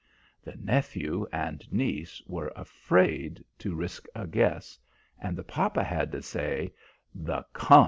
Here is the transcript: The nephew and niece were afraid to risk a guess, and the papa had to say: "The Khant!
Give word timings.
The 0.43 0.55
nephew 0.55 1.27
and 1.31 1.63
niece 1.71 2.23
were 2.25 2.51
afraid 2.55 3.45
to 3.59 3.75
risk 3.75 4.07
a 4.15 4.25
guess, 4.25 4.79
and 5.21 5.37
the 5.37 5.43
papa 5.43 5.83
had 5.83 6.11
to 6.13 6.23
say: 6.23 6.73
"The 7.13 7.45
Khant! 7.53 7.79